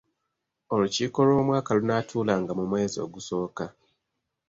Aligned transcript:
Olukiiko 0.73 1.17
lw'Omwaka 1.27 1.71
lunaatuulanga 1.77 2.51
mu 2.59 2.65
mwezi 2.69 2.97
ogusooka. 3.05 3.65